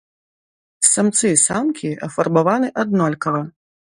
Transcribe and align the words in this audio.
Самцы 0.91 1.27
і 1.33 1.39
самкі 1.41 1.91
афарбаваны 2.09 2.67
аднолькава. 2.85 3.41